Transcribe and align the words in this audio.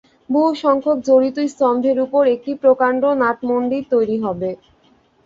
বহুসংখ্যক 0.29 0.97
জড়িত 1.07 1.37
স্তম্ভের 1.51 1.97
উপর 2.05 2.23
একটি 2.35 2.51
প্রকাণ্ড 2.63 3.03
নাটমন্দির 3.21 3.83
তৈরী 3.91 4.17
হবে। 4.25 4.49